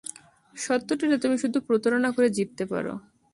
[0.55, 2.93] সত্য তো এটা তুমি শুধু প্রতারনা করে জিততে পারো।